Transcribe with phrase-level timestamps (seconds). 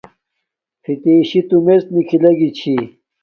[0.83, 2.73] فتشی تومڎ نکھل لگی چھی